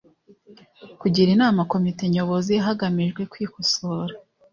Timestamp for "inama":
1.35-1.61